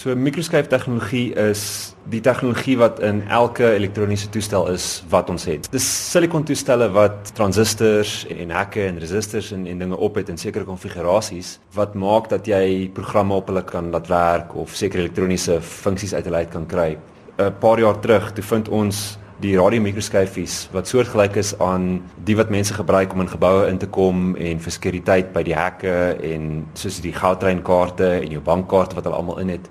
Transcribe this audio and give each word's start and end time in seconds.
So 0.00 0.14
mikroskyf 0.16 0.70
tegnologie 0.72 1.34
is 1.36 1.62
die 2.08 2.22
tegnologie 2.24 2.78
wat 2.80 3.02
in 3.04 3.18
elke 3.28 3.66
elektroniese 3.74 4.30
toestel 4.32 4.70
is 4.72 4.84
wat 5.12 5.28
ons 5.28 5.42
het. 5.44 5.66
Dis 5.74 5.84
silikon 5.84 6.46
toestelle 6.48 6.86
wat 6.94 7.34
transistors 7.36 8.22
en 8.32 8.54
hekke 8.56 8.86
en 8.86 9.00
resistors 9.02 9.50
en 9.52 9.66
en 9.68 9.82
dinge 9.82 9.98
op 10.00 10.16
het 10.16 10.30
in 10.32 10.40
sekere 10.40 10.64
konfigurasies 10.64 11.58
wat 11.76 11.98
maak 12.00 12.30
dat 12.32 12.48
jy 12.48 12.88
programme 12.96 13.36
op 13.36 13.52
hulle 13.52 13.60
kan 13.68 13.90
laat 13.92 14.08
werk 14.08 14.54
of 14.56 14.72
sekere 14.72 15.04
elektroniese 15.04 15.58
funksies 15.60 16.14
uit 16.16 16.24
hulle 16.30 16.40
uit 16.46 16.54
kan 16.54 16.64
kry. 16.66 16.96
'n 17.36 17.52
Paar 17.60 17.80
jaar 17.80 18.00
terug, 18.00 18.32
toe 18.32 18.44
vind 18.44 18.68
ons 18.68 19.18
die 19.40 19.52
radiomikroskoopies 19.56 20.70
wat 20.72 20.88
soortgelyk 20.88 21.36
is 21.36 21.52
aan 21.60 22.00
die 22.24 22.36
wat 22.36 22.48
mense 22.48 22.72
gebruik 22.74 23.12
om 23.12 23.20
in 23.20 23.28
geboue 23.28 23.68
in 23.68 23.78
te 23.78 23.86
kom 23.86 24.34
en 24.36 24.64
vir 24.64 24.72
sekuriteit 24.72 25.32
by 25.32 25.42
die 25.42 25.56
hekke 25.56 26.16
en 26.32 26.66
soos 26.72 27.00
die 27.00 27.12
goudtreinkaarte 27.12 28.10
en 28.22 28.30
jou 28.30 28.40
bankkaarte 28.40 28.96
wat 28.96 29.04
hulle 29.04 29.20
almal 29.20 29.44
in 29.44 29.48
het 29.48 29.68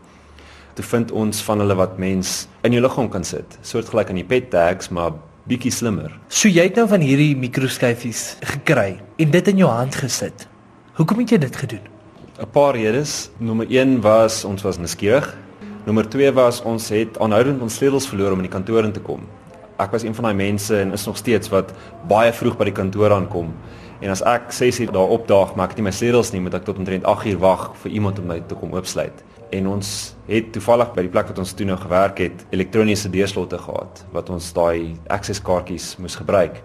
toe 0.79 0.87
vind 0.87 1.11
ons 1.11 1.41
van 1.43 1.59
hulle 1.59 1.75
wat 1.75 1.97
mens 1.99 2.45
in 2.63 2.75
jou 2.75 2.79
liggaam 2.83 3.09
kan 3.11 3.25
sit, 3.27 3.57
soortgelyk 3.67 4.13
aan 4.13 4.21
die 4.21 4.27
pet 4.27 4.47
tags, 4.53 4.87
maar 4.95 5.17
bietjie 5.49 5.73
slimmer. 5.75 6.13
So 6.31 6.47
jy 6.47 6.69
het 6.69 6.77
nou 6.79 6.85
van 6.87 7.03
hierdie 7.03 7.33
mikroskyfies 7.35 8.37
gekry 8.53 8.93
en 9.19 9.33
dit 9.33 9.49
in 9.51 9.59
jou 9.59 9.71
hand 9.71 9.97
gesit. 9.99 10.45
Hoekom 10.99 11.19
het 11.23 11.33
jy 11.35 11.39
dit 11.43 11.55
gedoen? 11.63 11.83
'n 12.39 12.47
Paar 12.55 12.75
redes. 12.75 13.29
Nommer 13.39 13.67
1 13.67 13.99
was 14.01 14.45
ons 14.45 14.63
was 14.63 14.77
nuuskierig. 14.77 15.27
Nommer 15.85 16.07
2 16.07 16.31
was 16.31 16.61
ons 16.61 16.89
het 16.89 17.19
aanhoudend 17.19 17.61
ons 17.61 17.75
sleutels 17.75 18.07
verloor 18.07 18.31
om 18.31 18.39
in 18.39 18.47
die 18.47 18.55
kantoor 18.55 18.83
in 18.83 18.95
te 18.95 19.03
kom. 19.03 19.27
Ek 19.79 19.91
was 19.91 20.03
een 20.03 20.15
van 20.15 20.23
daai 20.23 20.35
mense 20.35 20.79
en 20.79 20.93
is 20.93 21.05
nog 21.05 21.17
steeds 21.17 21.49
wat 21.49 21.73
baie 22.07 22.31
vroeg 22.31 22.57
by 22.57 22.63
die 22.63 22.79
kantoor 22.79 23.11
aankom. 23.11 23.51
En 23.99 24.09
as 24.09 24.21
ek 24.23 24.51
6 24.51 24.79
uur 24.79 24.91
daar 24.91 25.09
opdaag, 25.09 25.55
maar 25.55 25.65
ek 25.65 25.75
het 25.75 25.77
nie 25.77 25.89
my 25.89 25.91
sleutels 25.91 26.31
nie, 26.31 26.41
moet 26.41 26.53
ek 26.53 26.63
tot 26.63 26.77
omtrent 26.77 27.03
8 27.03 27.25
uur 27.25 27.39
wag 27.39 27.75
vir 27.83 27.91
iemand 27.91 28.19
om 28.19 28.25
my 28.31 28.41
te 28.47 28.55
kom 28.55 28.73
oopsluit 28.73 29.23
en 29.49 29.67
ons 29.67 29.91
het 30.29 30.51
toevallig 30.53 30.91
by 30.93 31.05
die 31.05 31.11
plek 31.13 31.29
wat 31.31 31.39
ons 31.41 31.53
toe 31.57 31.65
nou 31.67 31.77
gewerk 31.79 32.21
het 32.21 32.43
elektroniese 32.53 33.09
deurslotte 33.13 33.57
gehad 33.61 34.03
wat 34.13 34.29
ons 34.33 34.51
daai 34.53 34.93
access 35.09 35.41
kaartjies 35.41 35.95
moes 36.01 36.17
gebruik. 36.19 36.59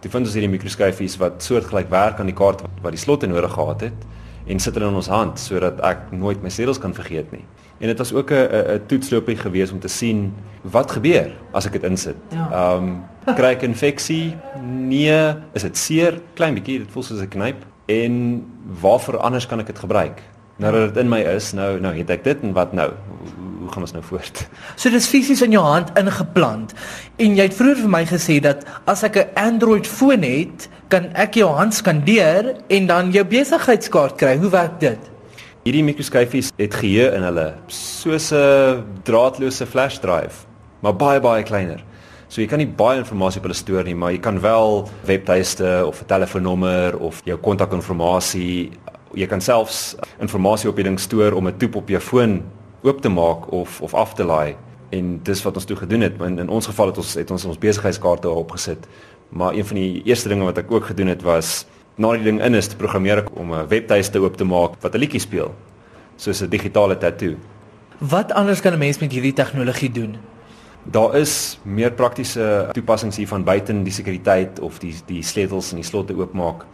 Toe 0.00 0.10
vind 0.12 0.28
ons 0.28 0.36
hierdie 0.36 0.52
mikroskoopies 0.52 1.16
wat 1.20 1.44
soortgelyk 1.44 1.90
werk 1.92 2.20
aan 2.20 2.28
die 2.28 2.36
kaart 2.36 2.64
wat 2.84 2.96
die 2.96 3.00
slotte 3.00 3.28
nodig 3.30 3.52
gehad 3.56 3.86
het 3.88 4.06
en 4.50 4.60
sit 4.60 4.76
hulle 4.76 4.90
in 4.92 5.00
ons 5.00 5.10
hand 5.12 5.40
sodat 5.40 5.80
ek 5.86 6.10
nooit 6.12 6.42
my 6.44 6.52
sedels 6.52 6.80
kan 6.80 6.94
vergeet 6.96 7.32
nie. 7.32 7.44
En 7.80 7.88
dit 7.88 7.98
was 7.98 8.12
ook 8.12 8.30
'n 8.30 8.48
'n 8.76 8.86
toetsloopie 8.86 9.36
geweest 9.36 9.72
om 9.72 9.80
te 9.80 9.88
sien 9.88 10.32
wat 10.62 10.90
gebeur 10.90 11.32
as 11.52 11.66
ek 11.66 11.72
dit 11.72 11.84
insit. 11.84 12.16
Ja. 12.30 12.48
Ehm 12.52 12.84
um, 12.84 13.02
kry 13.36 13.54
ek 13.56 13.62
infeksie? 13.62 14.36
Nee, 14.62 15.34
is 15.54 15.62
dit 15.62 15.76
seer? 15.76 16.20
Klein 16.34 16.54
bietjie, 16.54 16.78
dit 16.84 16.90
voel 16.90 17.02
soos 17.02 17.20
'n 17.20 17.28
knyp. 17.28 17.64
En 17.86 18.46
waarvoor 18.80 19.18
anders 19.18 19.46
kan 19.46 19.60
ek 19.60 19.66
dit 19.66 19.78
gebruik? 19.78 20.22
Nou 20.60 20.72
dat 20.72 20.94
dit 20.94 21.02
in 21.02 21.08
my 21.08 21.20
is, 21.24 21.52
nou 21.52 21.80
nou 21.80 21.94
het 21.96 22.10
ek 22.10 22.24
dit 22.24 22.42
en 22.42 22.52
wat 22.52 22.72
nou? 22.72 22.90
Hoe, 23.60 23.68
gaan 23.70 23.82
ons 23.82 23.92
nou 23.92 24.02
voort? 24.04 24.48
So 24.76 24.90
dis 24.90 25.06
fisies 25.08 25.42
in 25.42 25.54
jou 25.54 25.62
hand 25.64 25.90
ingeplant. 25.98 26.74
En 27.16 27.36
jy 27.36 27.46
het 27.48 27.54
vroeër 27.54 27.80
vir 27.80 27.92
my 27.92 28.02
gesê 28.04 28.40
dat 28.40 28.66
as 28.84 29.02
ek 29.02 29.16
'n 29.16 29.28
Android 29.34 29.86
foon 29.86 30.22
het, 30.22 30.68
kan 30.88 31.08
ek 31.14 31.34
jou 31.34 31.48
hand 31.48 31.74
skandeer 31.74 32.56
en 32.68 32.86
dan 32.86 33.12
jou 33.12 33.24
besigheidskaart 33.24 34.16
kry. 34.16 34.36
Hoe 34.36 34.50
werk 34.50 34.80
dit? 34.80 34.98
Hierdie 35.64 35.84
mikroskyfies 35.84 36.52
het 36.56 36.74
geheue 36.74 37.14
in 37.14 37.22
hulle, 37.22 37.54
soos 37.68 38.32
'n 38.32 38.84
draadloose 39.04 39.66
flash 39.66 39.98
drive, 39.98 40.46
maar 40.80 40.96
baie 40.96 41.20
baie 41.20 41.42
kleiner. 41.42 41.84
So 42.30 42.40
jy 42.40 42.46
kan 42.46 42.60
nie 42.62 42.68
baie 42.70 43.00
inligting 43.00 43.40
op 43.40 43.42
hulle 43.42 43.54
stoor 43.58 43.84
nie, 43.84 43.94
maar 43.94 44.12
jy 44.14 44.20
kan 44.22 44.40
wel 44.40 44.88
webtuiste 45.04 45.82
of 45.86 46.00
'n 46.00 46.06
telefoonnommer 46.06 46.98
of 46.98 47.20
jou 47.24 47.36
kontakinligting 47.36 47.98
jy 49.14 49.26
kan 49.26 49.40
selfs 49.40 49.96
inligting 50.20 50.68
op 50.68 50.76
die 50.76 50.84
ding 50.84 50.98
stoor 50.98 51.32
om 51.32 51.48
'n 51.48 51.58
toep 51.58 51.76
op 51.76 51.88
jou 51.88 52.00
foon 52.00 52.42
oop 52.82 53.00
te 53.00 53.08
maak 53.08 53.52
of 53.52 53.80
of 53.80 53.94
af 53.94 54.14
te 54.14 54.24
laai. 54.24 54.56
En 54.90 55.20
dis 55.22 55.42
wat 55.42 55.54
ons 55.54 55.64
toe 55.64 55.76
gedoen 55.76 56.00
het. 56.00 56.20
In, 56.20 56.38
in 56.38 56.48
ons 56.48 56.66
geval 56.66 56.86
het 56.86 56.96
ons 56.96 57.14
het 57.14 57.30
ons 57.30 57.44
ons 57.44 57.58
besigheidskaarte 57.58 58.22
daarop 58.22 58.50
gesit 58.50 58.86
maar 59.30 59.54
een 59.54 59.64
van 59.64 59.76
die 59.76 60.02
eerste 60.04 60.28
dinge 60.28 60.44
wat 60.44 60.58
ek 60.58 60.70
ook 60.70 60.90
gedoen 60.90 61.06
het 61.06 61.22
was 61.22 61.66
na 62.00 62.12
die 62.16 62.24
ding 62.26 62.40
in 62.42 62.54
is 62.54 62.68
te 62.70 62.76
programmeer 62.76 63.24
om 63.34 63.54
'n 63.54 63.68
webtuiste 63.68 64.18
oop 64.18 64.36
te 64.36 64.44
maak 64.44 64.80
wat 64.80 64.94
'n 64.94 64.98
liedjie 64.98 65.20
speel 65.20 65.54
soos 66.16 66.42
'n 66.42 66.48
digitale 66.48 66.98
tattoo. 66.98 67.34
Wat 67.98 68.32
anders 68.32 68.60
kan 68.60 68.72
'n 68.72 68.78
mens 68.78 68.98
met 68.98 69.12
hierdie 69.12 69.32
tegnologie 69.32 69.90
doen 69.90 70.16
Daar 70.90 71.14
is 71.14 71.60
meer 71.62 71.92
praktiese 71.94 72.68
toepassings 72.74 73.16
hier 73.16 73.28
van 73.30 73.44
buite 73.46 73.74
die 73.86 73.92
sekuriteit 73.94 74.58
of 74.58 74.80
die 74.82 74.90
die 75.06 75.20
sleutels 75.22 75.68
en 75.70 75.78
die 75.78 75.86
slotte 75.86 76.16
oopmaak. 76.18 76.64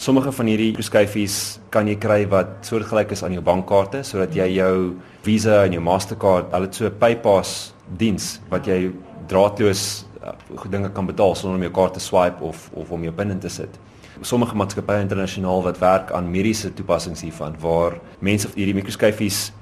Sommige 0.00 0.32
van 0.32 0.48
hierdie 0.48 0.84
skyfies 0.86 1.58
kan 1.74 1.90
jy 1.90 1.98
kry 2.00 2.22
wat 2.32 2.64
soortgelyk 2.64 3.12
is 3.12 3.22
aan 3.26 3.36
jou 3.36 3.42
bankkaarte 3.44 4.00
sodat 4.08 4.32
jy 4.32 4.46
jou 4.54 4.94
Visa 5.26 5.58
en 5.66 5.76
jou 5.76 5.82
Mastercard, 5.84 6.48
hulle 6.54 6.70
het 6.70 6.80
so 6.80 6.86
'n 6.86 6.96
PayPass 6.98 7.74
diens 7.98 8.40
wat 8.48 8.64
jy 8.66 8.92
draadloos 9.28 10.06
uh, 10.24 10.32
dinge 10.70 10.88
kan 10.88 11.06
betaal 11.06 11.34
sonder 11.34 11.58
om 11.58 11.62
jou 11.62 11.72
kaart 11.72 11.94
te 11.94 12.00
swipe 12.00 12.40
of 12.40 12.70
of 12.72 12.90
om 12.90 13.04
jou 13.04 13.12
PIN 13.12 13.30
in 13.30 13.40
te 13.40 13.48
sit. 13.48 13.78
Sommige 14.22 14.56
maatskappye 14.56 15.00
internasionaal 15.00 15.62
wat 15.62 15.78
werk 15.78 16.12
aan 16.12 16.30
mediese 16.30 16.72
toepassings 16.72 17.20
hiervan 17.20 17.54
waar 17.60 18.00
mense 18.20 18.48
hierdie 18.54 18.74
mikroskyfies 18.74 19.52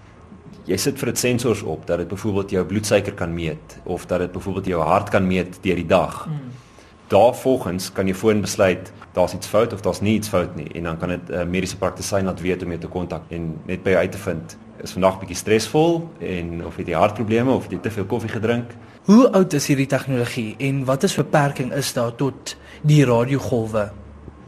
jy 0.67 0.77
sit 0.77 0.99
vir 0.99 1.13
dit 1.13 1.19
sensors 1.19 1.63
op 1.63 1.87
dat 1.87 2.03
dit 2.03 2.09
byvoorbeeld 2.09 2.51
jou 2.51 2.65
bloedsuiker 2.67 3.15
kan 3.15 3.35
meet 3.35 3.79
of 3.85 4.07
dat 4.07 4.25
dit 4.25 4.33
byvoorbeeld 4.33 4.67
jou 4.67 4.83
hart 4.83 5.09
kan 5.15 5.27
meet 5.27 5.59
deur 5.63 5.79
die 5.79 5.87
dag. 5.87 6.27
Mm. 6.27 6.55
Daarvolgens 7.09 7.93
kan 7.93 8.09
jy 8.11 8.15
foon 8.15 8.41
besluit 8.43 8.93
daar's 9.15 9.35
iets 9.35 9.47
fout 9.47 9.73
of 9.73 9.81
daar's 9.81 10.01
nie 10.03 10.17
iets 10.19 10.29
fout 10.29 10.57
nie 10.57 10.67
en 10.75 10.83
dan 10.91 10.99
kan 10.99 11.09
dit 11.09 11.29
'n 11.29 11.33
uh, 11.33 11.45
mediese 11.45 11.77
praktisyn 11.77 12.25
laat 12.25 12.41
weet 12.41 12.63
om 12.63 12.69
jou 12.69 12.81
te 12.81 12.89
kontak 12.89 13.23
en 13.29 13.55
net 13.67 13.83
by 13.83 13.91
jou 13.91 14.01
uit 14.01 14.13
te 14.13 14.19
vind 14.19 14.57
is 14.83 14.93
vandag 14.93 15.19
bietjie 15.19 15.37
stresvol 15.37 16.11
en 16.21 16.67
of 16.67 16.77
het 16.77 16.87
jy 16.87 16.95
hartprobleme 16.95 17.51
of 17.51 17.63
het 17.63 17.73
jy 17.73 17.79
te 17.79 17.91
veel 17.91 18.05
koffie 18.05 18.31
gedrink. 18.31 18.75
Hoe 19.05 19.31
oud 19.33 19.53
is 19.53 19.67
hierdie 19.67 19.87
tegnologie 19.87 20.55
en 20.59 20.85
wat 20.85 21.03
is 21.03 21.15
beperking 21.15 21.73
is 21.73 21.93
daar 21.93 22.15
tot 22.15 22.57
die 22.83 23.05
radiogolwe? 23.05 23.91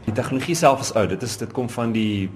Die 0.05 0.13
tegnologie 0.13 0.55
self 0.55 0.81
is 0.81 0.93
oud. 0.93 1.09
Dit 1.09 1.21
is 1.21 1.37
dit 1.37 1.51
kom 1.51 1.69
van 1.69 1.91
die 1.91 2.29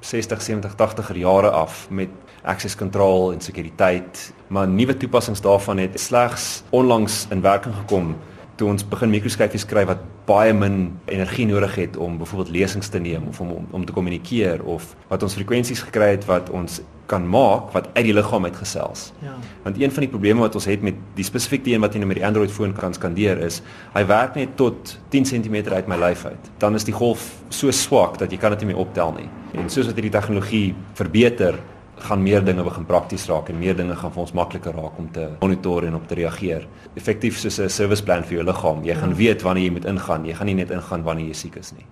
60, 0.00 0.42
70, 0.42 0.74
80er 0.74 1.16
jare 1.16 1.50
af 1.50 1.86
met 1.90 2.08
access 2.42 2.76
control 2.76 3.32
en 3.32 3.40
sekuriteit, 3.40 4.32
maar 4.46 4.68
nuwe 4.68 4.96
toepassings 4.96 5.40
daarvan 5.40 5.78
het 5.78 6.00
slegs 6.00 6.62
onlangs 6.70 7.26
in 7.30 7.40
werking 7.40 7.74
gekom 7.74 8.16
toe 8.60 8.68
ons 8.68 8.84
begin 8.84 9.12
mikroskopies 9.12 9.64
skryf 9.64 9.88
wat 9.88 10.06
baie 10.28 10.52
min 10.54 10.90
energie 11.10 11.46
nodig 11.48 11.74
het 11.80 11.96
om 11.96 12.18
byvoorbeeld 12.20 12.52
lesings 12.54 12.92
te 12.92 13.00
neem 13.00 13.28
of 13.32 13.40
om 13.40 13.50
om, 13.56 13.68
om 13.80 13.84
te 13.88 13.96
kommunikeer 13.96 14.62
of 14.68 14.94
wat 15.08 15.24
ons 15.26 15.36
frekwensies 15.38 15.82
gekry 15.88 16.12
het 16.14 16.26
wat 16.28 16.52
ons 16.52 16.80
kan 17.10 17.24
maak 17.26 17.72
wat 17.74 17.88
uit 17.96 18.04
die 18.06 18.14
liggaam 18.14 18.46
uitgesels. 18.46 19.08
Ja. 19.24 19.34
Want 19.64 19.80
een 19.80 19.90
van 19.90 20.04
die 20.04 20.10
probleme 20.12 20.44
wat 20.44 20.54
ons 20.54 20.68
het 20.70 20.84
met 20.86 20.98
die 21.16 21.26
spesifieke 21.26 21.72
een 21.72 21.82
wat 21.82 21.96
jy 21.96 22.02
nou 22.02 22.10
met 22.12 22.20
die 22.20 22.26
Android 22.26 22.52
foon 22.54 22.74
kan 22.76 22.94
skandeer 22.94 23.40
is, 23.42 23.58
hy 23.96 24.04
werk 24.06 24.38
net 24.38 24.54
tot 24.60 24.94
10 25.14 25.26
cm 25.32 25.56
uit 25.72 25.90
my 25.90 25.98
lyf 25.98 26.24
uit. 26.28 26.52
Dan 26.62 26.78
is 26.78 26.86
die 26.86 26.94
golf 26.94 27.26
so 27.48 27.74
swak 27.74 28.20
dat 28.22 28.30
jy 28.30 28.38
kan 28.38 28.54
dit 28.54 28.62
nie 28.62 28.70
meer 28.70 28.84
optel 28.84 29.16
nie. 29.16 29.26
En 29.58 29.66
soos 29.72 29.90
wat 29.90 29.98
hierdie 29.98 30.14
tegnologie 30.14 30.68
verbeter, 30.98 31.58
gaan 32.02 32.22
meer 32.22 32.44
dinge 32.44 32.62
begin 32.62 32.86
prakties 32.86 33.26
raak 33.28 33.48
en 33.48 33.58
meer 33.58 33.76
dinge 33.76 33.96
gaan 33.96 34.12
vir 34.12 34.20
ons 34.20 34.32
makliker 34.32 34.74
raak 34.74 34.98
om 34.98 35.08
te 35.12 35.28
monitor 35.40 35.84
en 35.84 35.94
op 35.94 36.08
te 36.08 36.14
reageer. 36.14 36.66
Effektief 36.94 37.38
soos 37.38 37.60
'n 37.60 37.68
service 37.68 38.02
plan 38.02 38.22
vir 38.22 38.38
jou 38.38 38.44
liggaam. 38.44 38.84
Jy 38.84 38.94
gaan 38.94 39.10
ja. 39.10 39.16
weet 39.16 39.42
wanneer 39.42 39.64
jy 39.64 39.72
moet 39.72 39.84
ingaan. 39.84 40.24
Jy 40.24 40.34
gaan 40.34 40.46
nie 40.46 40.54
net 40.54 40.70
ingaan 40.70 41.02
wanneer 41.02 41.26
jy 41.26 41.34
siek 41.34 41.56
is 41.56 41.72
nie. 41.72 41.86